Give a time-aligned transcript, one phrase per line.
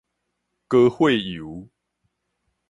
[0.67, 1.69] 高血油